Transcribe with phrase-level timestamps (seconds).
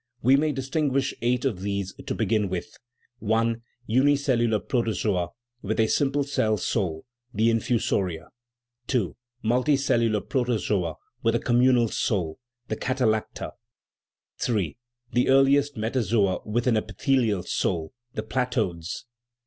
[0.23, 2.75] We may distinguish eight of these to begin with:
[3.23, 3.57] I.
[3.85, 5.29] Unicellular protozoa
[5.61, 8.29] with a simple cell soul: the infusoria.
[8.91, 9.11] II.
[9.43, 13.51] Multicellular protozoa with a communal soul: the catallacta.
[14.49, 14.75] III.
[15.13, 19.03] The earliest metazoa with an epithelial soul: the platodes.